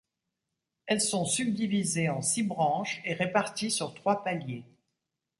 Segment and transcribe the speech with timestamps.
[0.87, 4.63] Elles sont subdivisées en six branches et réparties sur trois paliers.